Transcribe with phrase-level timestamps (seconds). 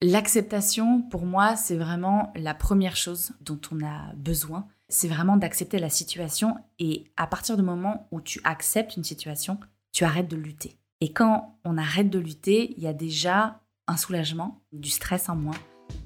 [0.00, 4.68] L'acceptation, pour moi, c'est vraiment la première chose dont on a besoin.
[4.88, 9.58] C'est vraiment d'accepter la situation et à partir du moment où tu acceptes une situation,
[9.92, 10.78] tu arrêtes de lutter.
[11.00, 15.34] Et quand on arrête de lutter, il y a déjà un soulagement, du stress en
[15.34, 15.56] moins.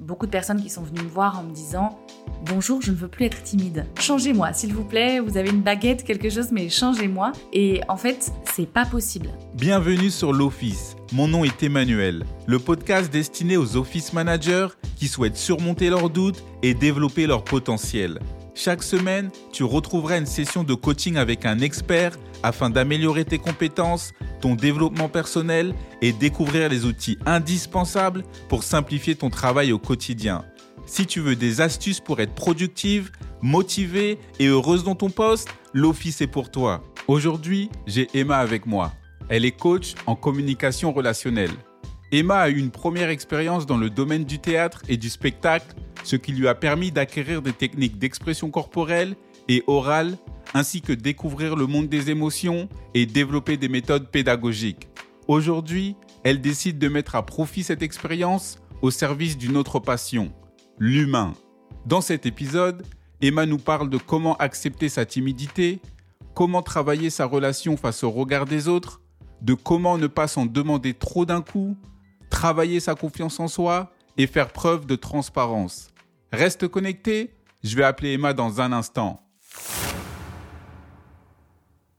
[0.00, 1.98] Beaucoup de personnes qui sont venues me voir en me disant
[2.46, 3.86] Bonjour, je ne veux plus être timide.
[3.98, 5.20] Changez-moi, s'il vous plaît.
[5.20, 7.32] Vous avez une baguette, quelque chose, mais changez-moi.
[7.52, 9.30] Et en fait, c'est pas possible.
[9.54, 10.96] Bienvenue sur l'Office.
[11.12, 16.42] Mon nom est Emmanuel, le podcast destiné aux office managers qui souhaitent surmonter leurs doutes
[16.62, 18.18] et développer leur potentiel.
[18.54, 24.12] Chaque semaine, tu retrouveras une session de coaching avec un expert afin d'améliorer tes compétences,
[24.42, 30.44] ton développement personnel et découvrir les outils indispensables pour simplifier ton travail au quotidien.
[30.84, 33.10] Si tu veux des astuces pour être productive,
[33.40, 36.82] motivée et heureuse dans ton poste, l'Office est pour toi.
[37.08, 38.92] Aujourd'hui, j'ai Emma avec moi.
[39.30, 41.52] Elle est coach en communication relationnelle.
[42.10, 45.74] Emma a eu une première expérience dans le domaine du théâtre et du spectacle,
[46.04, 49.16] ce qui lui a permis d'acquérir des techniques d'expression corporelle
[49.48, 50.16] et orale,
[50.54, 54.88] ainsi que découvrir le monde des émotions et développer des méthodes pédagogiques.
[55.28, 60.32] Aujourd'hui, elle décide de mettre à profit cette expérience au service d'une autre passion,
[60.78, 61.32] l'humain.
[61.86, 62.84] Dans cet épisode,
[63.20, 65.80] Emma nous parle de comment accepter sa timidité,
[66.34, 69.00] comment travailler sa relation face au regard des autres,
[69.40, 71.76] de comment ne pas s'en demander trop d'un coup,
[72.30, 75.91] travailler sa confiance en soi et faire preuve de transparence.
[76.32, 79.22] Reste connecté, je vais appeler Emma dans un instant.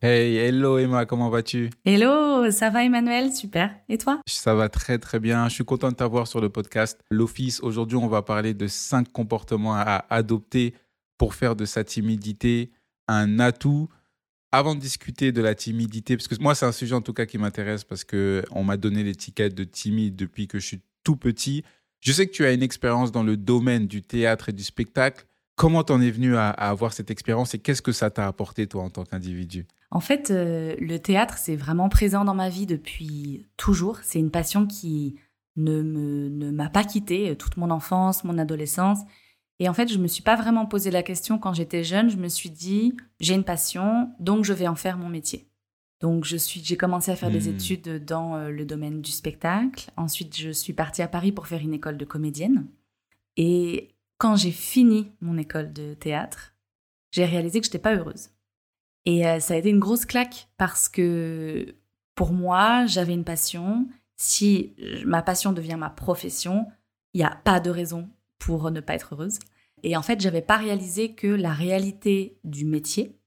[0.02, 1.70] Hey, hello Emma, comment vas-tu?
[1.86, 3.76] Hello, ça va Emmanuel, super.
[3.90, 4.22] Et toi?
[4.26, 7.60] Ça va très très bien, je suis content de t'avoir sur le podcast L'Office.
[7.62, 10.74] Aujourd'hui, on va parler de cinq comportements à adopter
[11.20, 12.72] pour faire de sa timidité
[13.08, 13.88] un atout
[14.52, 17.28] avant de discuter de la timidité, parce que moi, c'est un sujet en tout cas
[17.28, 21.18] qui m'intéresse parce que on m'a donné l'étiquette de timide depuis que je suis tout
[21.18, 21.64] petit.
[22.04, 25.26] Je sais que tu as une expérience dans le domaine du théâtre et du spectacle.
[25.56, 28.84] Comment t'en es venu à, avoir cette expérience et qu'est-ce que ça t'a apporté toi
[28.84, 29.66] en tant qu'individu?
[29.90, 34.00] En fait, euh, le théâtre, c'est vraiment présent dans ma vie depuis toujours.
[34.04, 35.16] C'est une passion qui
[35.56, 39.00] ne m'a pas quittée euh, toute mon enfance, mon adolescence.
[39.60, 42.10] Et en fait, je ne me suis pas vraiment posé la question quand j'étais jeune.
[42.10, 45.48] Je me suis dit, j'ai une passion, donc je vais en faire mon métier.
[46.04, 47.56] Donc, je suis, j'ai commencé à faire des hmm.
[47.56, 49.90] études dans euh, le domaine du spectacle.
[49.96, 52.68] Ensuite, je suis partie à Paris pour faire une école de comédienne.
[53.38, 56.56] Et quand j'ai fini mon école de théâtre,
[57.12, 58.32] j'ai réalisé que je n'étais pas heureuse.
[59.06, 61.74] Et euh, ça a été une grosse claque parce que
[62.16, 63.88] pour moi, j'avais une passion.
[64.18, 64.76] Si
[65.06, 66.68] ma passion devient ma profession,
[67.14, 68.10] il n'y a pas de raison
[68.40, 69.40] pour ne pas être heureuse.
[69.84, 73.18] Et en fait, j'avais pas réalisé que la réalité du métier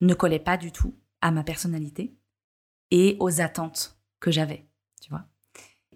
[0.00, 2.14] ne collait pas du tout à ma personnalité
[2.90, 4.66] et aux attentes que j'avais,
[5.00, 5.24] tu vois.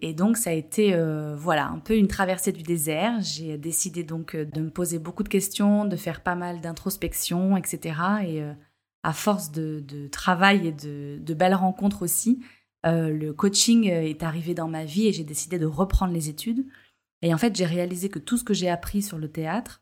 [0.01, 3.19] Et donc ça a été euh, voilà un peu une traversée du désert.
[3.21, 7.57] J'ai décidé donc euh, de me poser beaucoup de questions, de faire pas mal d'introspection,
[7.57, 7.99] etc.
[8.25, 8.53] Et euh,
[9.03, 12.41] à force de, travail et de, belles rencontres aussi,
[12.83, 16.65] le coaching est arrivé dans ma vie et j'ai décidé de reprendre les études.
[17.21, 19.81] Et en fait, j'ai réalisé que tout ce que j'ai appris sur le théâtre,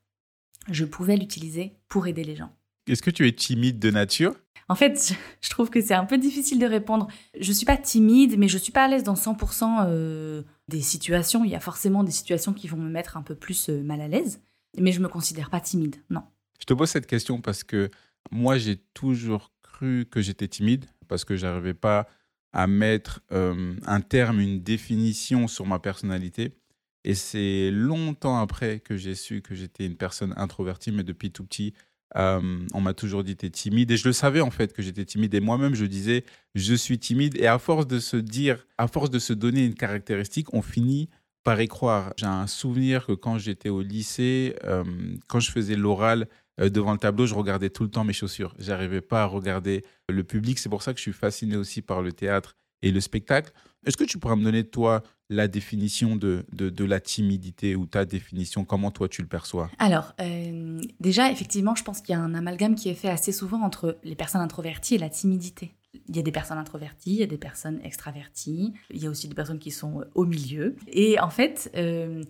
[0.70, 2.52] je pouvais l'utiliser pour aider les gens.
[2.88, 4.36] Est-ce que tu es timide de nature?
[4.68, 7.08] En fait, je trouve que c'est un peu difficile de répondre.
[7.40, 10.44] Je ne suis pas timide, mais je ne suis pas à l'aise dans 100% euh,
[10.68, 11.44] des situations.
[11.44, 14.02] Il y a forcément des situations qui vont me mettre un peu plus euh, mal
[14.02, 14.42] à l'aise,
[14.80, 16.24] mais je ne me considère pas timide, non.
[16.60, 17.90] Je te pose cette question parce que
[18.32, 22.08] moi, j'ai toujours cru que j'étais timide, parce que je n'arrivais pas
[22.54, 26.56] à mettre euh, un terme, une définition sur ma personnalité.
[27.04, 31.44] Et c'est longtemps après que j'ai su que j'étais une personne introvertie, mais depuis tout
[31.44, 31.74] petit,
[32.18, 33.92] euh, on m'a toujours dit t'es timide.
[33.92, 35.34] Et je le savais en fait que j'étais timide.
[35.34, 36.24] Et moi-même, je disais
[36.56, 37.38] je suis timide.
[37.38, 41.10] Et à force de se dire, à force de se donner une caractéristique, on finit
[41.44, 42.14] par y croire.
[42.18, 44.84] J'ai un souvenir que quand j'étais au lycée, euh,
[45.28, 46.28] quand je faisais l'oral
[46.60, 48.56] euh, devant le tableau, je regardais tout le temps mes chaussures.
[48.58, 50.58] J'arrivais pas à regarder le public.
[50.58, 53.52] C'est pour ça que je suis fasciné aussi par le théâtre et le spectacle.
[53.86, 58.06] Est-ce que tu pourrais me donner, toi, la définition de, de, la timidité ou ta
[58.06, 58.66] définition?
[58.66, 59.70] Comment toi tu le perçois?
[59.78, 63.32] Alors, euh, déjà, effectivement, je pense qu'il y a un amalgame qui est fait assez
[63.32, 65.76] souvent entre les personnes introverties et la timidité.
[66.08, 69.10] Il y a des personnes introverties, il y a des personnes extraverties, il y a
[69.10, 70.76] aussi des personnes qui sont euh, au milieu.
[70.88, 72.24] Et en fait, euh,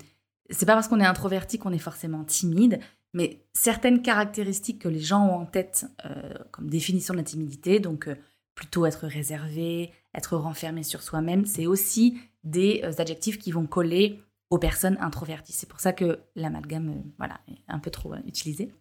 [0.49, 2.79] c'est pas parce qu'on est introverti qu'on est forcément timide,
[3.13, 7.79] mais certaines caractéristiques que les gens ont en tête euh, comme définition de la timidité,
[7.79, 8.09] donc
[8.55, 14.21] plutôt être réservé, être renfermé sur soi-même, c'est aussi des euh, adjectifs qui vont coller
[14.49, 15.53] aux personnes introverties.
[15.53, 18.71] C'est pour ça que l'amalgame euh, voilà, est un peu trop euh, utilisé.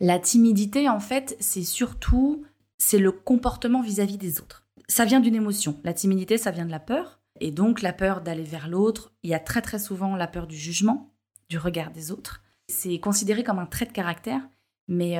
[0.00, 2.44] La timidité, en fait, c'est surtout
[2.78, 4.64] c'est le comportement vis-à-vis des autres.
[4.88, 5.78] Ça vient d'une émotion.
[5.82, 7.20] La timidité, ça vient de la peur.
[7.40, 10.46] Et donc la peur d'aller vers l'autre, il y a très très souvent la peur
[10.46, 11.12] du jugement,
[11.48, 12.42] du regard des autres.
[12.68, 14.40] C'est considéré comme un trait de caractère,
[14.88, 15.18] mais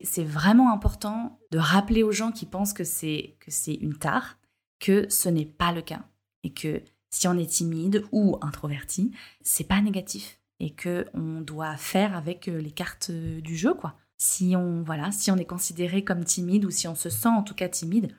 [0.00, 3.36] c'est vraiment important de rappeler aux gens qui pensent que c'est
[3.66, 4.38] une tare
[4.80, 6.04] que ce n'est pas le cas
[6.42, 9.12] et que si on est timide ou introverti,
[9.42, 13.74] c'est pas négatif et que on doit faire avec euh, les cartes euh, du jeu
[13.74, 13.96] quoi.
[14.16, 17.42] Si on voilà, si on est considéré comme timide ou si on se sent en
[17.42, 18.16] tout cas timide,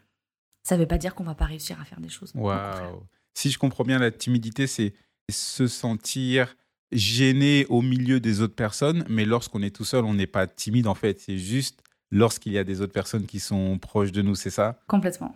[0.63, 2.31] ça ne veut pas dire qu'on va pas réussir à faire des choses.
[2.35, 3.03] Waouh.
[3.33, 4.93] Si je comprends bien, la timidité, c'est
[5.29, 6.55] se sentir
[6.91, 10.87] gêné au milieu des autres personnes, mais lorsqu'on est tout seul, on n'est pas timide
[10.87, 11.19] en fait.
[11.19, 14.79] C'est juste lorsqu'il y a des autres personnes qui sont proches de nous, c'est ça?
[14.87, 15.35] Complètement.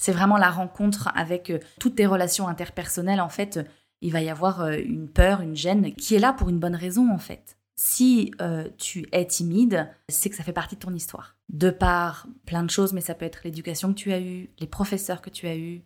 [0.00, 3.20] C'est vraiment la rencontre avec euh, toutes tes relations interpersonnelles.
[3.20, 3.60] En fait,
[4.00, 6.74] il va y avoir euh, une peur, une gêne qui est là pour une bonne
[6.74, 7.56] raison en fait.
[7.76, 11.36] Si euh, tu es timide, c'est que ça fait partie de ton histoire.
[11.48, 14.66] De par plein de choses, mais ça peut être l'éducation que tu as eue, les
[14.66, 15.82] professeurs que tu as eus,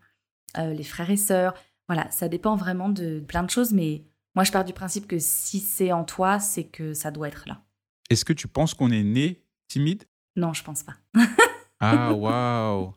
[0.58, 1.54] euh, les frères et sœurs.
[1.88, 5.18] Voilà, ça dépend vraiment de plein de choses, mais moi je pars du principe que
[5.18, 7.62] si c'est en toi, c'est que ça doit être là.
[8.10, 10.04] Est-ce que tu penses qu'on est né timide?
[10.36, 10.94] Non, je pense pas.
[11.80, 12.94] ah, waouh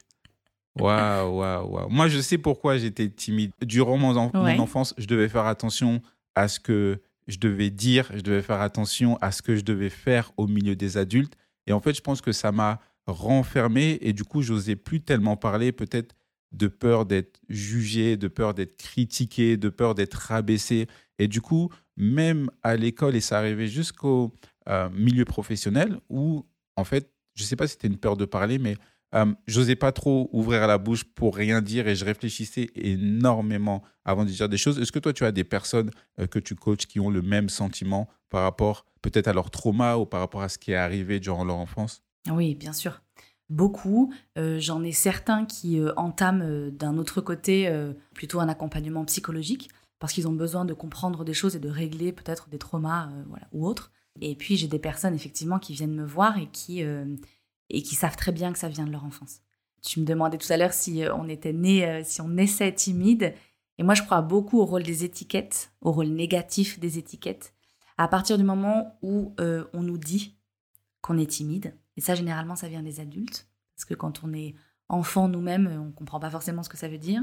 [0.79, 1.89] Waouh, waouh, waouh.
[1.89, 3.51] Moi, je sais pourquoi j'étais timide.
[3.61, 6.01] Durant mon, mon enfance, je devais faire attention
[6.35, 9.89] à ce que je devais dire, je devais faire attention à ce que je devais
[9.89, 11.35] faire au milieu des adultes.
[11.65, 15.35] Et en fait, je pense que ça m'a renfermé et du coup, j'osais plus tellement
[15.35, 16.15] parler, peut-être
[16.53, 20.87] de peur d'être jugé, de peur d'être critiqué, de peur d'être rabaissé.
[21.19, 24.33] Et du coup, même à l'école, et ça arrivait jusqu'au
[24.69, 26.45] euh, milieu professionnel, où
[26.75, 28.75] en fait, je ne sais pas si c'était une peur de parler, mais
[29.15, 34.25] euh, j'osais pas trop ouvrir la bouche pour rien dire et je réfléchissais énormément avant
[34.25, 34.79] de dire des choses.
[34.79, 37.49] Est-ce que toi, tu as des personnes euh, que tu coaches qui ont le même
[37.49, 41.19] sentiment par rapport peut-être à leur trauma ou par rapport à ce qui est arrivé
[41.19, 42.03] durant leur enfance?
[42.29, 43.01] Oui, bien sûr.
[43.49, 44.13] Beaucoup.
[44.37, 47.73] Euh, j'en ai certains qui entament d'un autre côté
[48.13, 49.69] plutôt un accompagnement psychologique
[49.99, 53.47] parce qu'ils ont besoin de comprendre des choses et de régler peut-être des traumas voilà,
[53.53, 53.91] ou autres.
[54.19, 56.83] Et puis j'ai des personnes effectivement qui viennent me voir et qui
[57.69, 59.41] et qui savent très bien que ça vient de leur enfance.
[59.81, 62.73] Tu me demandais tout à l'heure si euh, on était né, euh, si on naissait
[62.73, 63.33] timide.
[63.77, 67.53] Et moi, je crois beaucoup au rôle des étiquettes, au rôle négatif des étiquettes.
[67.97, 70.37] À partir du moment où euh, on nous dit
[71.01, 74.55] qu'on est timide, et ça, généralement, ça vient des adultes, parce que quand on est
[74.89, 77.21] enfant nous-mêmes, on ne comprend pas forcément ce que ça veut dire.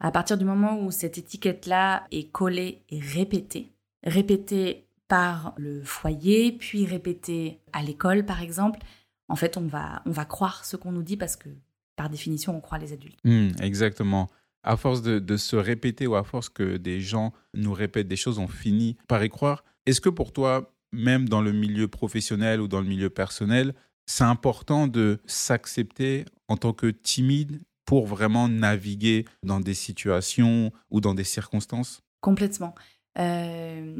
[0.00, 3.72] À partir du moment où cette étiquette-là est collée et répétée,
[4.04, 8.80] répétée par le foyer, puis répétée à l'école, par exemple,
[9.28, 11.48] en fait, on va, on va croire ce qu'on nous dit parce que,
[11.96, 13.18] par définition, on croit les adultes.
[13.24, 14.28] Hmm, exactement.
[14.62, 18.38] À force de, se répéter ou à force que des gens nous répètent des choses,
[18.38, 19.64] on finit par y croire.
[19.86, 23.74] Est-ce que pour toi, même dans le milieu professionnel ou dans le milieu personnel,
[24.06, 31.00] c'est important de s'accepter en tant que timide pour vraiment naviguer dans des situations ou
[31.00, 32.02] dans des circonstances?
[32.20, 32.74] Complètement.
[33.18, 33.96] Euh,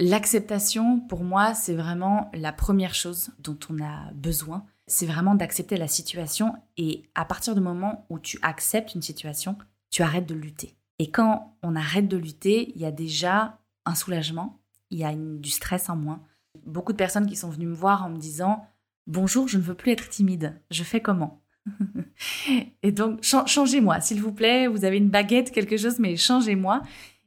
[0.00, 4.64] L'acceptation, pour moi, c'est vraiment la première chose dont on a besoin.
[4.86, 9.58] C'est vraiment d'accepter la situation et à partir du moment où tu acceptes une situation,
[9.90, 10.74] tu arrêtes de lutter.
[10.98, 14.58] Et quand on arrête de lutter, il y a déjà un soulagement,
[14.90, 16.22] il y a du stress en moins.
[16.64, 18.64] Beaucoup de personnes qui sont venues me voir en me disant
[19.06, 21.42] Bonjour, je ne veux plus être timide, je fais comment?
[22.82, 26.80] Et donc, changez-moi, s'il vous plaît, vous avez une baguette, quelque chose, mais changez-moi.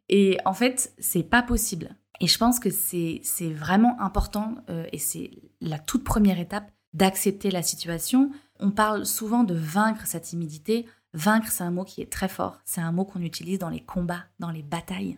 [0.10, 1.96] Et en fait, c'est pas possible.
[2.20, 7.52] Et je pense que c'est vraiment important euh, et c'est la toute première étape d'accepter
[7.52, 8.32] la situation.
[8.60, 10.86] On parle souvent de vaincre sa timidité.
[11.14, 12.62] Vaincre, c'est un mot qui est très fort.
[12.66, 15.18] C'est un mot qu'on utilise dans les combats, dans les batailles.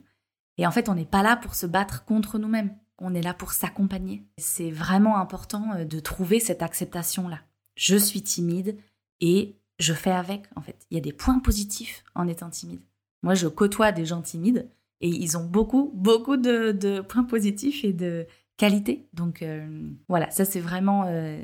[0.57, 2.75] Et en fait, on n'est pas là pour se battre contre nous-mêmes.
[2.97, 4.25] On est là pour s'accompagner.
[4.37, 7.39] C'est vraiment important euh, de trouver cette acceptation-là.
[7.75, 8.77] Je suis timide
[9.19, 10.85] et je fais avec, en fait.
[10.89, 12.81] Il y a des points positifs en étant timide.
[13.21, 14.69] Moi, je côtoie des gens timides
[15.01, 19.07] et ils ont beaucoup, beaucoup de, points positifs et de qualités.
[19.13, 21.43] Donc euh, voilà, ça c'est vraiment, euh,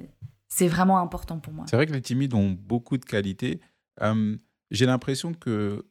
[0.61, 1.65] vraiment important pour moi.
[1.69, 3.59] C'est vrai que les timides ont beaucoup de qualités.
[4.01, 4.37] Euh,
[4.69, 5.85] j'ai l'impression que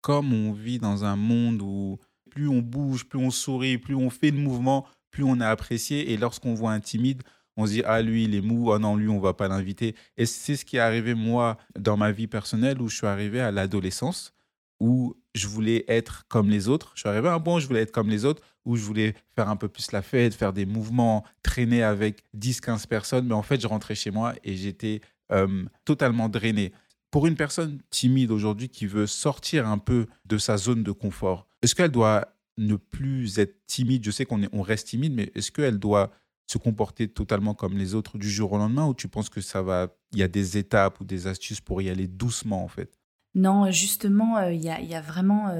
[0.00, 1.98] comme on vit dans un monde où
[2.30, 6.12] plus on bouge, plus on sourit, plus on fait de mouvements, plus on est apprécié.
[6.12, 7.22] Et lorsqu'on voit un timide,
[7.56, 9.94] on se dit ah lui il est mou, ah non lui on va pas l'inviter.
[10.16, 13.40] Et c'est ce qui est arrivé moi dans ma vie personnelle où je suis arrivé
[13.40, 14.34] à l'adolescence
[14.80, 16.92] où je voulais être comme les autres.
[16.94, 19.14] Je suis arrivé à un bon, je voulais être comme les autres, où je voulais
[19.34, 23.26] faire un peu plus la fête, faire des mouvements, traîner avec 10-15 personnes.
[23.26, 25.00] Mais en fait, je rentrais chez moi et j'étais
[25.32, 26.72] euh, totalement drainé.
[27.10, 31.46] Pour une personne timide aujourd'hui qui veut sortir un peu de sa zone de confort,
[31.62, 34.04] est-ce qu'elle doit ne plus être timide?
[34.04, 36.10] Je sais qu'on on reste timide, mais est-ce qu'elle doit
[36.46, 39.62] se comporter totalement comme les autres du jour au lendemain ou tu penses que ça
[39.62, 43.00] va il y a des étapes ou des astuces pour y aller doucement en fait?
[43.34, 45.52] Non, justement, il y, a, vraiment...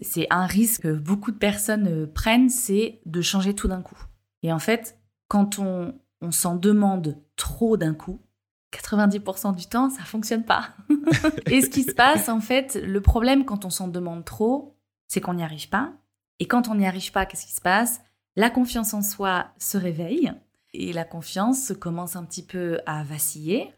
[0.00, 4.04] c'est un risque que beaucoup de personnes prennent, c'est de changer tout d'un coup.
[4.42, 4.98] Et en fait,
[5.28, 8.20] quand on, on s'en demande trop d'un coup,
[8.72, 10.74] 90% du temps, ça fonctionne pas.
[11.46, 14.76] et ce qui se passe, en fait, le problème quand on s'en demande trop,
[15.08, 15.92] c'est qu'on n'y arrive pas.
[16.38, 18.00] Et quand on n'y arrive pas, qu'est-ce qui se passe?
[18.34, 20.32] La confiance en soi se réveille
[20.72, 23.70] et la confiance commence un petit peu à vaciller.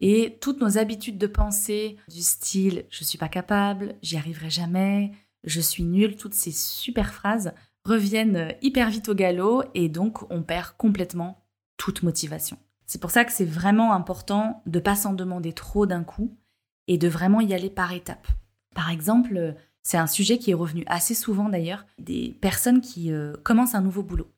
[0.00, 5.12] Et toutes nos habitudes de pensée du style je suis pas capable, j'y arriverai jamais,
[5.44, 7.52] je suis nul, toutes ces super phrases
[7.84, 11.44] reviennent hyper vite au galop et donc on perd complètement
[11.76, 12.58] toute motivation.
[12.86, 16.36] C'est pour ça que c'est vraiment important de pas s'en demander trop d'un coup
[16.88, 18.26] et de vraiment y aller par étapes.
[18.74, 23.34] Par exemple, c'est un sujet qui est revenu assez souvent d'ailleurs, des personnes qui euh,
[23.44, 24.30] commencent un nouveau boulot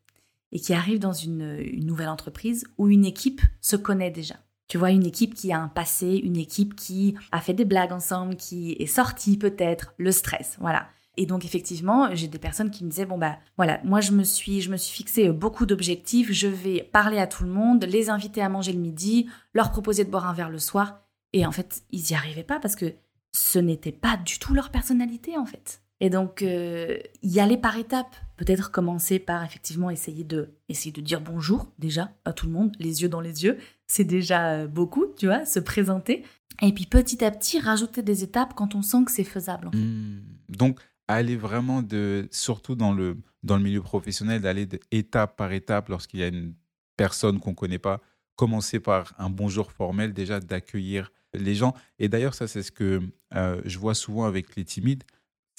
[0.53, 4.37] et qui arrivent dans une, une, nouvelle entreprise où une équipe se connaît déjà.
[4.69, 7.93] Tu vois, une équipe qui a un passé, une équipe qui a fait des blagues
[7.93, 10.89] ensemble, qui est sortie peut-être, le stress, voilà.
[11.19, 14.25] Et donc effectivement, j'ai des personnes qui me disaient bon bah voilà, moi je me
[14.25, 18.09] suis je me suis fixé beaucoup d'objectifs, je vais parler à tout le monde, les
[18.09, 21.03] inviter à manger le midi, leur proposer de boire un verre le soir
[21.33, 22.95] et en fait, ils n'y arrivaient pas parce que
[23.33, 25.83] ce n'était pas du tout leur personnalité en fait.
[26.03, 31.01] Et donc euh, y aller par étapes, peut-être commencer par effectivement essayer de essayer de
[31.01, 33.57] dire bonjour déjà à tout le monde, les yeux dans les yeux,
[33.87, 36.25] c'est déjà euh, beaucoup, tu vois, se présenter
[36.61, 39.71] et puis petit à petit rajouter des étapes quand on sent que c'est faisable.
[39.73, 40.23] Mmh.
[40.49, 45.89] Donc aller vraiment de, surtout dans le, dans le milieu professionnel, d'aller étape par étape
[45.89, 46.55] lorsqu'il y a une
[46.97, 48.01] personne qu'on ne connaît pas,
[48.35, 51.75] commencer par un bonjour formel, déjà d'accueillir les gens.
[52.01, 53.01] Et d'ailleurs, ça, c'est ce que
[53.35, 55.05] euh, je vois souvent avec les timides.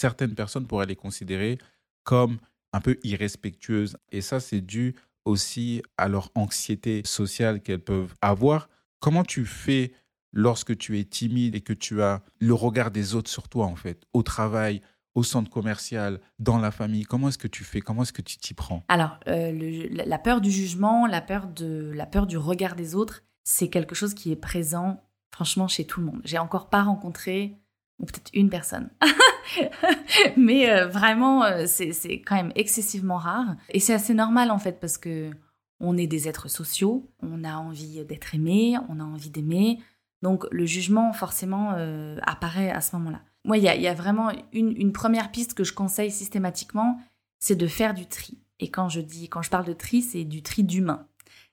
[0.04, 1.58] Certaines personnes pourraient les considérer
[2.04, 2.40] comme
[2.74, 3.96] un peu irrespectueuses.
[4.12, 8.68] Et ça, c'est dû aussi à leur anxiété sociale qu'elles peuvent avoir.
[9.00, 9.94] Comment tu fais
[10.34, 13.78] lorsque tu es timide et que tu as le regard des autres sur toi, en
[13.78, 14.82] fait, au travail,
[15.16, 17.06] au centre commercial, dans la famille?
[17.06, 17.80] Comment est-ce que tu fais?
[17.80, 18.84] Comment est-ce que tu t'y prends?
[18.90, 23.24] Alors, euh, la peur du jugement, la peur, de, la peur du regard des autres,
[23.46, 25.02] c'est quelque chose qui est présent,
[25.34, 26.20] franchement, chez tout le monde.
[26.26, 27.56] J'ai encore pas rencontré,
[28.00, 28.90] ou peut-être une personne.
[30.38, 33.56] Mais euh, vraiment, euh, c'est quand même excessivement rare.
[33.70, 35.32] Et c'est assez normal, en fait, parce que
[35.80, 39.80] on est des êtres sociaux, on a envie d'être aimé, on a envie d'aimer.
[40.22, 41.76] Donc, le jugement, forcément,
[42.22, 43.20] apparaît à ce moment-là.
[43.44, 46.98] Moi, il y a, vraiment une, première piste que je conseille systématiquement,
[47.40, 48.38] c'est de faire du tri.
[48.60, 51.08] Et quand je dis, quand je parle de tri, c'est du tri d'humain.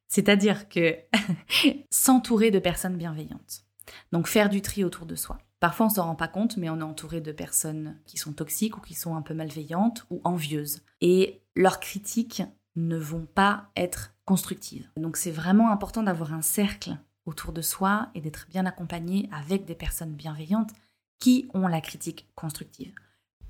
[0.07, 0.97] C'est-à-dire que
[1.91, 3.65] s'entourer de personnes bienveillantes.
[4.13, 5.39] Donc faire du tri autour de soi.
[5.61, 8.79] Parfois, on s'en rend pas compte, mais on est entouré de personnes qui sont toxiques
[8.79, 10.81] ou qui sont un peu malveillantes ou envieuses.
[11.03, 12.43] Et leurs critiques
[12.77, 14.89] ne vont pas être constructives.
[14.97, 19.67] Donc c'est vraiment important d'avoir un cercle autour de soi et d'être bien accompagné avec
[19.67, 20.71] des personnes bienveillantes
[21.19, 22.95] qui ont la critique constructive.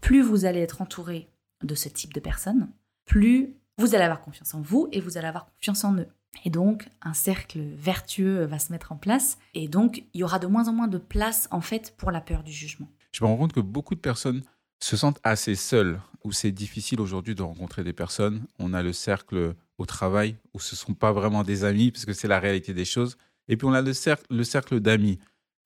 [0.00, 1.31] Plus vous allez être entouré
[1.62, 2.71] de ce type de personnes,
[3.05, 6.09] plus vous allez avoir confiance en vous et vous allez avoir confiance en eux.
[6.45, 9.39] Et donc, un cercle vertueux va se mettre en place.
[9.55, 12.21] Et donc, il y aura de moins en moins de place, en fait, pour la
[12.21, 12.89] peur du jugement.
[13.13, 14.43] Je me rends compte que beaucoup de personnes
[14.83, 18.47] se sentent assez seules, où c'est difficile aujourd'hui de rencontrer des personnes.
[18.59, 22.05] On a le cercle au travail, où ce ne sont pas vraiment des amis, parce
[22.05, 23.17] que c'est la réalité des choses.
[23.49, 25.19] Et puis, on a le cercle, le cercle d'amis.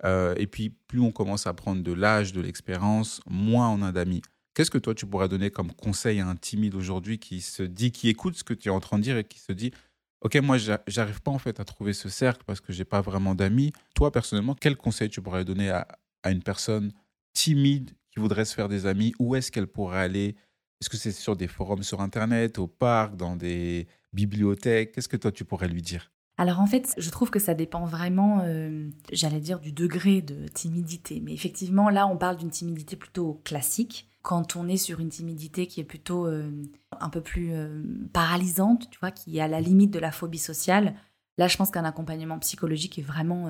[0.05, 3.93] Euh, et puis, plus on commence à prendre de l'âge, de l'expérience, moins on a
[3.93, 4.23] d'amis.
[4.55, 7.91] Qu'est-ce que toi, tu pourrais donner comme conseil à un timide aujourd'hui qui se dit,
[7.91, 9.73] qui écoute ce que tu es en train de dire et qui se dit,
[10.25, 13.35] OK, moi, j'arrive pas en fait à trouver ce cercle parce que j'ai pas vraiment
[13.35, 13.73] d'amis.
[13.95, 15.87] Toi, personnellement, quel conseil tu pourrais donner à,
[16.23, 16.93] à une personne
[17.35, 19.13] timide qui voudrait se faire des amis?
[19.19, 20.35] Où est-ce qu'elle pourrait aller?
[20.81, 24.93] Est-ce que c'est sur des forums sur Internet, au parc, dans des bibliothèques?
[24.93, 26.11] Qu'est-ce que toi, tu pourrais lui dire?
[26.37, 30.49] Alors en fait, je trouve que ça dépend vraiment, euh, j'allais dire, du degré de
[30.49, 31.21] timidité.
[31.21, 34.09] Mais effectivement, là, on parle d'une timidité plutôt classique.
[34.25, 36.51] Quand on est sur une timidité qui est plutôt euh,
[36.99, 40.39] un peu plus euh, paralysante, tu vois, qui est à la limite de la phobie
[40.39, 40.97] sociale,
[41.39, 43.49] là, je pense qu'un accompagnement psychologique est vraiment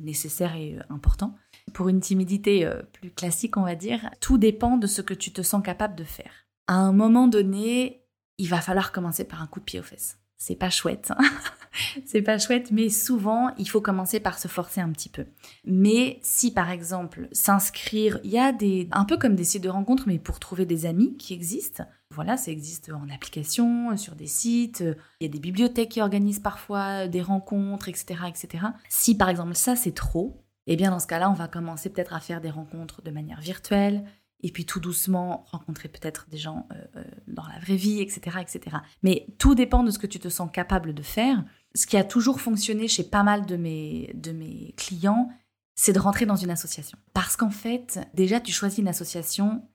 [0.00, 1.34] nécessaire et important.
[1.74, 5.42] Pour une timidité plus classique, on va dire, tout dépend de ce que tu te
[5.42, 6.32] sens capable de faire.
[6.66, 8.06] À un moment donné,
[8.38, 11.12] il va falloir commencer par un coup de pied aux fesses c'est pas chouette.
[11.16, 11.22] Hein.
[12.04, 15.24] c'est pas chouette, mais souvent, il faut commencer par se forcer un petit peu.
[15.64, 19.68] Mais si par exemple, s'inscrire, il y a des, un peu comme des sites de
[19.68, 21.84] rencontres, mais pour trouver des amis qui existent.
[22.10, 24.82] Voilà, ça existe en application, sur des sites.
[25.20, 28.64] Il y a des bibliothèques qui organisent parfois des rencontres, etc., etc.
[28.88, 32.14] Si par exemple ça c'est trop, eh bien dans ce cas-là, on va commencer peut-être
[32.14, 34.04] à faire des rencontres de manière virtuelle
[34.42, 38.38] et puis tout doucement rencontrer peut-être des gens euh, euh, dans la vraie vie, etc.,
[38.40, 38.76] etc.
[39.02, 41.44] Mais tout dépend de ce que tu te sens capable de faire.
[41.74, 45.30] Ce qui a toujours fonctionné chez pas mal de mes, de mes clients,
[45.74, 46.98] c'est de rentrer dans une association.
[47.14, 49.66] Parce qu'en fait, déjà, tu choisis une association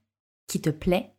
[0.47, 1.15] qui te plaît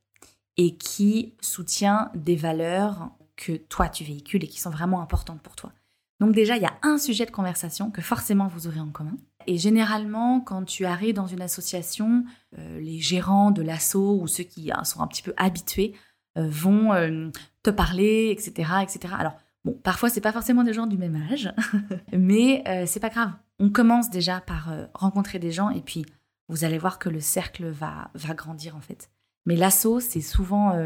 [0.57, 5.57] et qui soutient des valeurs que toi tu véhicules et qui sont vraiment importantes pour
[5.57, 5.73] toi.
[6.21, 9.17] Donc déjà, il y a un sujet de conversation que forcément vous aurez en commun.
[9.49, 12.23] Et généralement, quand tu arrives dans une association,
[12.59, 15.95] euh, les gérants de l'asso ou ceux qui hein, sont un petit peu habitués
[16.37, 17.31] euh, vont euh,
[17.62, 19.14] te parler, etc., etc.
[19.19, 19.33] Alors,
[19.64, 21.50] bon, parfois, c'est pas forcément des gens du même âge,
[22.12, 23.33] mais c'est pas grave.
[23.59, 26.05] On commence déjà par rencontrer des gens et puis
[26.49, 29.11] vous allez voir que le cercle va, va grandir en fait.
[29.47, 30.78] Mais l'asso, c'est souvent,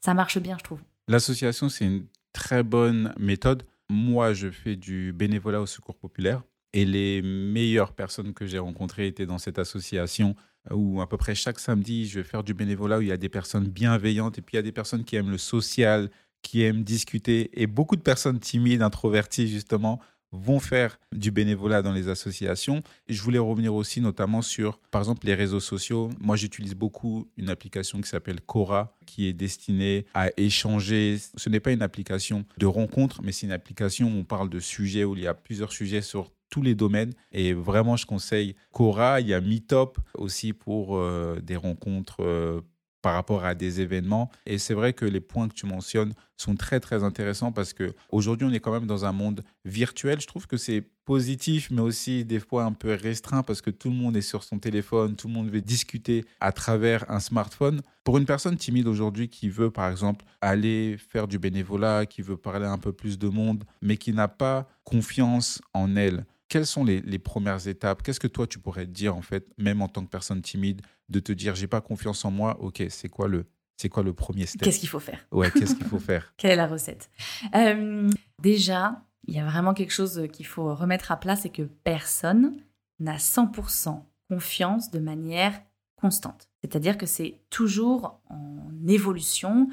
[0.00, 0.80] ça marche bien, je trouve.
[1.06, 3.64] L'association, c'est une très bonne méthode.
[3.90, 6.42] Moi, je fais du bénévolat au secours populaire.
[6.76, 10.36] Et les meilleures personnes que j'ai rencontrées étaient dans cette association
[10.70, 13.16] où à peu près chaque samedi, je vais faire du bénévolat où il y a
[13.16, 16.10] des personnes bienveillantes et puis il y a des personnes qui aiment le social,
[16.42, 20.02] qui aiment discuter et beaucoup de personnes timides, introverties justement
[20.32, 22.82] vont faire du bénévolat dans les associations.
[23.08, 26.10] Je voulais revenir aussi notamment sur, par exemple, les réseaux sociaux.
[26.20, 31.18] Moi, j'utilise beaucoup une application qui s'appelle Cora, qui est destinée à échanger.
[31.36, 34.60] Ce n'est pas une application de rencontre, mais c'est une application où on parle de
[34.60, 37.12] sujets, où il y a plusieurs sujets sur tous les domaines.
[37.32, 39.20] Et vraiment, je conseille Cora.
[39.20, 42.60] Il y a Meetup aussi pour euh, des rencontres euh,
[43.06, 44.30] par rapport à des événements.
[44.46, 48.48] Et c'est vrai que les points que tu mentionnes sont très, très intéressants parce qu'aujourd'hui,
[48.48, 50.20] on est quand même dans un monde virtuel.
[50.20, 53.90] Je trouve que c'est positif, mais aussi des fois un peu restreint parce que tout
[53.90, 57.80] le monde est sur son téléphone, tout le monde veut discuter à travers un smartphone.
[58.02, 62.36] Pour une personne timide aujourd'hui qui veut, par exemple, aller faire du bénévolat, qui veut
[62.36, 66.84] parler un peu plus de monde, mais qui n'a pas confiance en elle, quelles sont
[66.84, 68.02] les, premières étapes?
[68.02, 70.82] Qu'est-ce que toi, tu pourrais te dire, en fait, même en tant que personne timide,
[71.08, 74.12] de te dire, j'ai pas confiance en moi, ok, c'est quoi le, c'est quoi le
[74.12, 74.62] premier step?
[74.62, 75.26] Qu'est-ce qu'il faut faire?
[75.32, 76.32] Ouais, qu'est-ce qu'il faut faire?
[76.36, 77.10] Quelle est la recette?
[77.54, 78.10] Euh,
[78.42, 82.56] Déjà, il y a vraiment quelque chose qu'il faut remettre à plat, c'est que personne
[83.00, 85.60] n'a 100% confiance de manière
[85.96, 86.48] constante.
[86.62, 89.68] C'est-à-dire que c'est toujours en évolution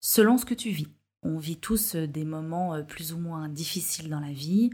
[0.00, 0.88] selon ce que tu vis.
[1.22, 4.70] On vit tous des moments euh, plus ou moins difficiles dans la vie,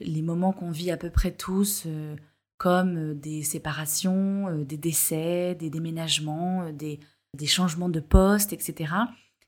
[0.00, 2.16] les moments qu'on vit à peu près tous, euh,
[2.58, 7.00] comme euh, des séparations, euh, des décès, des déménagements, des,
[7.46, 8.94] changements de poste, etc.,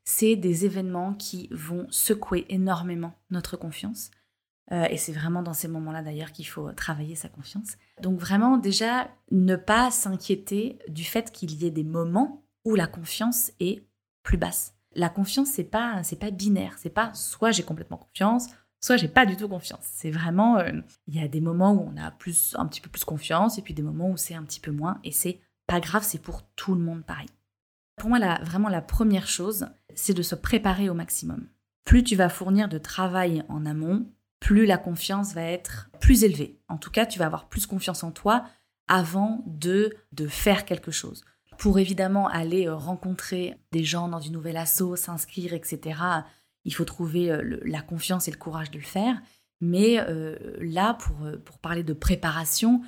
[0.05, 4.11] c'est des événements qui vont secouer énormément notre confiance.
[4.71, 7.77] et c'est vraiment dans ces moments-là d'ailleurs qu'il faut travailler sa confiance.
[8.03, 12.87] Donc vraiment déjà ne pas s'inquiéter du fait qu'il y ait des moments où la
[12.87, 13.85] confiance est
[14.23, 14.75] plus basse.
[14.95, 18.49] La confiance c'est pas c'est pas binaire, c'est pas soit j'ai complètement confiance,
[18.81, 19.85] soit j'ai pas du tout confiance.
[19.85, 20.73] C'est vraiment, euh,
[21.07, 23.63] il y a des moments où on a plus, un petit peu plus confiance et
[23.63, 26.43] puis des moments où c'est un petit peu moins et c'est pas grave, c'est pour
[26.55, 27.29] tout le monde pareil.
[27.97, 31.49] Pour moi, vraiment la première chose, c'est de se préparer au maximum.
[31.85, 34.07] Plus tu vas fournir de travail en amont,
[34.41, 36.61] plus la confiance va être plus élevée.
[36.69, 38.45] En tout cas, tu vas avoir plus confiance en toi
[38.89, 41.25] avant de, de faire quelque chose.
[41.59, 45.99] Pour évidemment aller euh, rencontrer des gens dans une nouvelle asso, s'inscrire, etc.,
[46.67, 49.23] il faut trouver euh, la confiance et le courage de le faire.
[49.63, 52.83] Mais euh, là, pour, euh, pour parler de préparation,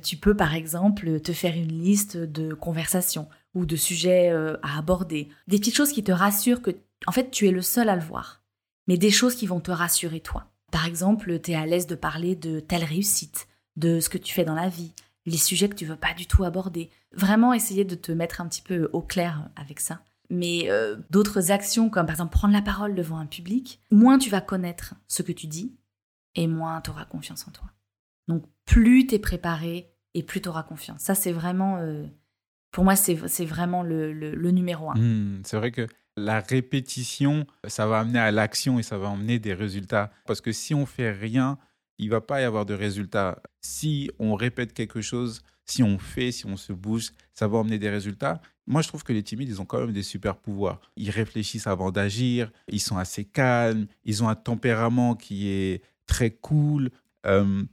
[0.00, 5.28] tu peux par exemple te faire une liste de conversations ou de sujets à aborder.
[5.48, 6.70] Des petites choses qui te rassurent que,
[7.08, 8.44] en fait, tu es le seul à le voir.
[8.86, 10.52] Mais des choses qui vont te rassurer toi.
[10.70, 14.32] Par exemple, tu es à l'aise de parler de telle réussite, de ce que tu
[14.32, 14.92] fais dans la vie,
[15.26, 16.88] les sujets que tu veux pas du tout aborder.
[17.12, 20.00] Vraiment essayer de te mettre un petit peu au clair avec ça
[20.32, 24.30] mais euh, d'autres actions comme par exemple prendre la parole devant un public, moins tu
[24.30, 25.76] vas connaître ce que tu dis
[26.34, 27.66] et moins tu auras confiance en toi.
[28.28, 31.02] Donc plus tu es préparé et plus tu auras confiance.
[31.02, 32.06] Ça c'est vraiment, euh,
[32.70, 33.14] pour moi c'est
[33.44, 34.94] vraiment le, le, numéro un.
[34.94, 39.38] Mmh, c'est vrai que la répétition, ça va amener à l'action et ça va amener
[39.38, 40.10] des résultats.
[40.26, 41.58] Parce que si on fait rien,
[41.98, 43.42] il va pas y avoir de résultats.
[43.60, 47.78] Si on répète quelque chose, si on fait, si on se bouge, ça va amener
[47.78, 48.40] des résultats.
[48.66, 50.80] Moi, je trouve que les timides, ils ont quand même des super pouvoirs.
[50.96, 56.30] Ils réfléchissent avant d'agir, ils sont assez calmes, ils ont un tempérament qui est très
[56.30, 56.90] cool.
[57.26, 57.64] Euh,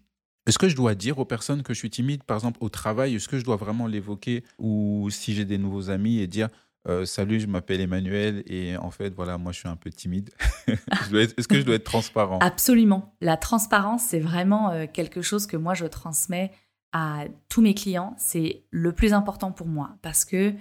[0.48, 3.16] est-ce que je dois dire aux personnes que je suis timide, par exemple au travail,
[3.16, 6.50] est-ce que je dois vraiment l'évoquer ou si j'ai des nouveaux amis et dire
[6.88, 10.32] euh, salut, je m'appelle Emmanuel et en fait, voilà, moi je suis un peu timide.
[10.68, 13.14] Est-ce que je dois être transparent Absolument.
[13.22, 16.52] La transparence, c'est vraiment euh, quelque chose que moi je transmets
[16.94, 18.16] à tous mes clients.
[18.18, 20.54] C'est le plus important pour moi parce que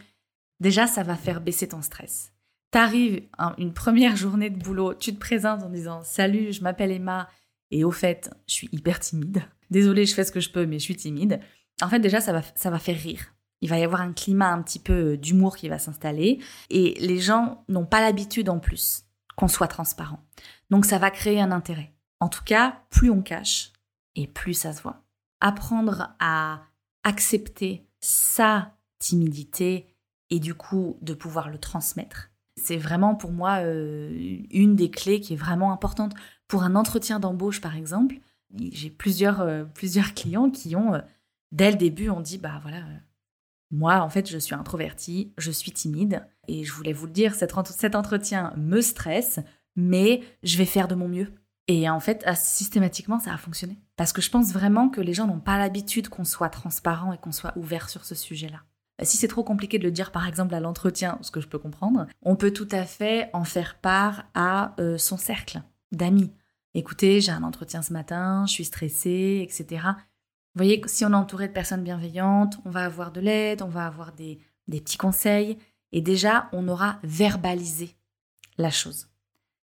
[0.61, 2.33] déjà, ça va faire baisser ton stress.
[2.71, 3.23] T'arrives
[3.57, 7.29] une première journée de boulot, tu te présentes en disant Salut, je m'appelle Emma
[7.71, 9.43] et au fait, je suis hyper timide.
[9.71, 11.41] Désolée, je fais ce que je peux, mais je suis timide.
[11.83, 13.35] En fait, déjà, ça va, ça va faire rire.
[13.61, 16.39] Il va y avoir un climat un petit peu d'humour qui va s'installer
[16.71, 19.05] et les gens n'ont pas l'habitude en plus
[19.37, 20.21] qu'on soit transparent.
[20.71, 21.93] Donc ça va créer un intérêt.
[22.21, 23.73] En tout cas, plus on cache
[24.15, 25.05] et plus ça se voit.
[25.41, 26.63] Apprendre à
[27.05, 29.88] accepter sa timidité
[30.31, 32.31] et du coup de pouvoir le transmettre.
[32.57, 36.15] C'est vraiment pour moi euh, une des clés qui est vraiment importante.
[36.49, 38.17] Pour un entretien d'embauche, par exemple,
[38.73, 41.01] j'ai plusieurs, euh, plusieurs clients qui ont, euh,
[41.53, 42.83] dès le début, ont dit, bah voilà,
[43.71, 47.35] moi, en fait, je suis introvertie, je suis timide, et je voulais vous le dire,
[47.35, 49.41] cet, cet entretien me stresse,
[49.77, 51.33] mais je vais faire de mon mieux.
[51.69, 53.79] Et en fait, systématiquement, ça a fonctionné.
[53.97, 57.19] Parce que je pense vraiment que les gens n'ont pas l'habitude qu'on soit transparent et
[57.19, 58.63] qu'on soit ouvert sur ce sujet-là.
[59.03, 61.59] Si c'est trop compliqué de le dire, par exemple, à l'entretien, ce que je peux
[61.59, 66.33] comprendre, on peut tout à fait en faire part à euh, son cercle d'amis.
[66.75, 69.83] Écoutez, j'ai un entretien ce matin, je suis stressée, etc.
[69.85, 73.69] Vous voyez, si on est entouré de personnes bienveillantes, on va avoir de l'aide, on
[73.69, 75.59] va avoir des petits conseils,
[75.93, 77.97] et déjà, on aura verbalisé
[78.59, 79.09] la chose.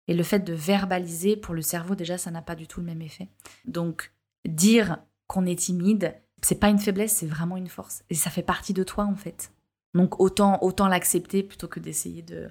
[0.07, 2.85] Et le fait de verbaliser, pour le cerveau, déjà, ça n'a pas du tout le
[2.85, 3.29] même effet.
[3.65, 4.13] Donc,
[4.45, 6.15] dire qu'on est timide,
[6.45, 8.03] c'est pas une faiblesse, c'est vraiment une force.
[8.09, 9.51] Et ça fait partie de toi, en fait.
[9.93, 12.49] Donc, autant, autant l'accepter plutôt que d'essayer de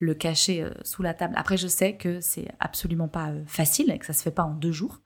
[0.00, 1.34] le cacher euh, sous la table.
[1.36, 4.44] Après, je sais que c'est absolument pas euh, facile et que ça se fait pas
[4.44, 5.00] en deux jours.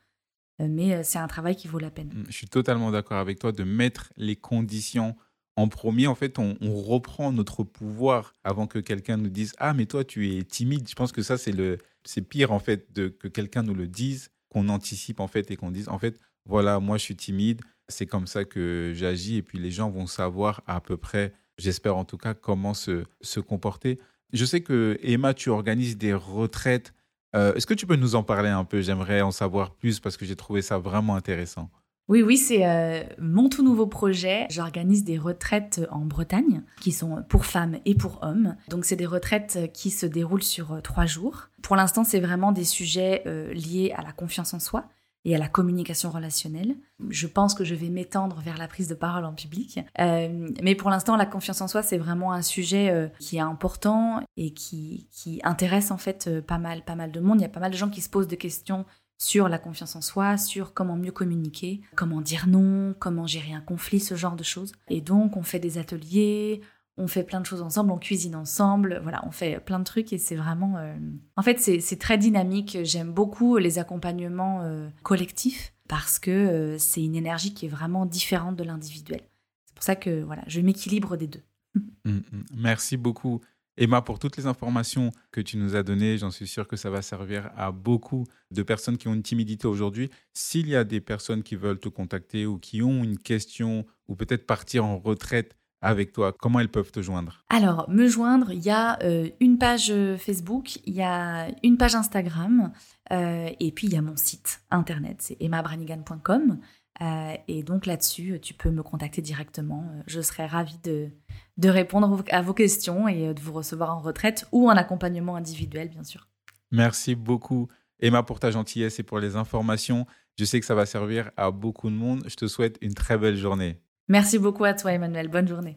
[0.60, 2.24] Euh, mais c'est un travail qui vaut la peine.
[2.26, 5.16] Je suis totalement d'accord avec toi de mettre les conditions
[5.58, 9.86] en premier, en fait, on, reprend notre pouvoir avant que quelqu'un nous dise Ah, mais
[9.86, 10.88] toi, tu es timide.
[10.88, 13.88] Je pense que ça, c'est le, c'est pire, en fait, de, que quelqu'un nous le
[13.88, 17.60] dise, qu'on anticipe, en fait, et qu'on dise En fait, voilà, moi, je suis timide.
[17.88, 19.36] C'est comme ça que j'agis.
[19.36, 23.04] Et puis, les gens vont savoir à peu près, j'espère en tout cas, comment se,
[23.20, 23.98] se comporter.
[24.32, 26.92] Je sais que, Emma, tu organises des retraites.
[27.34, 28.82] Euh, est-ce que tu peux nous en parler un peu?
[28.82, 31.70] J'aimerais en savoir plus parce que j'ai trouvé ça vraiment intéressant.
[32.08, 34.46] Oui, oui, c'est euh, mon tout nouveau projet.
[34.48, 38.56] J'organise des retraites en Bretagne qui sont pour femmes et pour hommes.
[38.68, 41.48] Donc, c'est des retraites qui se déroulent sur euh, trois jours.
[41.62, 44.88] Pour l'instant, c'est vraiment des sujets liés à la confiance en soi
[45.24, 46.76] et à la communication relationnelle.
[47.10, 49.80] Je pense que je vais m'étendre vers la prise de parole en public.
[49.98, 54.52] mais pour l'instant, la confiance en soi, c'est vraiment un sujet qui est important et
[54.52, 57.40] qui, qui intéresse en fait pas mal, pas mal de monde.
[57.40, 58.86] Il y a pas mal de gens qui se posent des questions
[59.18, 63.60] sur la confiance en soi, sur comment mieux communiquer, comment dire non, comment gérer un
[63.60, 64.72] conflit, ce genre de choses.
[64.88, 66.60] Et donc, on fait des ateliers,
[66.98, 70.12] on fait plein de choses ensemble, on cuisine ensemble, voilà, on fait plein de trucs
[70.12, 70.76] et c'est vraiment...
[70.76, 70.94] Euh,
[71.36, 72.78] en fait, c'est très dynamique.
[72.82, 78.04] J'aime beaucoup les accompagnements euh, collectifs parce que euh, c'est une énergie qui est vraiment
[78.04, 79.20] différente de l'individuel.
[79.66, 81.42] C'est pour ça que, voilà, je m'équilibre des deux.
[81.74, 82.22] Mmh, mmh.
[82.56, 83.40] Merci beaucoup.
[83.76, 86.90] Emma, pour toutes les informations que tu nous as données, j'en suis sûr que ça
[86.90, 90.10] va servir à beaucoup de personnes qui ont une timidité aujourd'hui.
[90.34, 94.16] S'il y a des personnes qui veulent te contacter ou qui ont une question ou
[94.16, 97.44] peut-être partir en retraite avec toi, comment elles peuvent te joindre?
[97.48, 101.94] Alors, me joindre, il y a euh, une page Facebook, il y a une page
[101.94, 102.72] Instagram,
[103.12, 106.58] euh, et puis il y a mon site internet, c'est emmabranigan.com.
[107.00, 109.84] Euh, et donc là-dessus, tu peux me contacter directement.
[110.06, 111.10] Je serai ravie de,
[111.56, 115.36] de répondre à vos questions et euh, de vous recevoir en retraite ou en accompagnement
[115.36, 116.28] individuel, bien sûr.
[116.72, 117.68] Merci beaucoup,
[118.00, 120.06] Emma, pour ta gentillesse et pour les informations.
[120.38, 122.22] Je sais que ça va servir à beaucoup de monde.
[122.26, 123.80] Je te souhaite une très belle journée.
[124.08, 125.28] Merci beaucoup à toi, Emmanuel.
[125.28, 125.76] Bonne journée.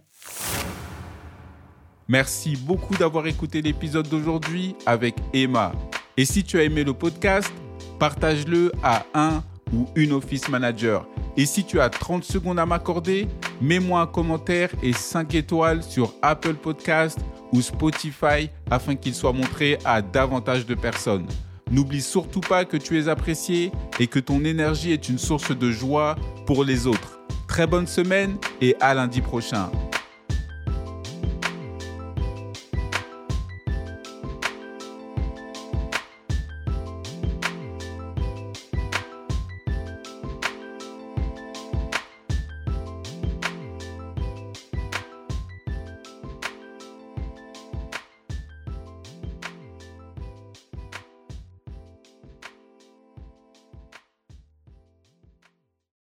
[2.08, 5.74] Merci beaucoup d'avoir écouté l'épisode d'aujourd'hui avec Emma.
[6.18, 7.52] Et si tu as aimé le podcast,
[8.00, 11.08] partage-le à un ou une office manager.
[11.38, 13.28] Et si tu as 30 secondes à m'accorder,
[13.62, 17.20] mets-moi un commentaire et 5 étoiles sur Apple Podcast
[17.54, 21.28] ou Spotify afin qu'il soit montré à davantage de personnes.
[21.70, 25.72] N'oublie surtout pas que tu es apprécié et que ton énergie est une source de
[25.72, 27.11] joie pour les autres.
[27.52, 29.70] Très bonne semaine et à lundi prochain.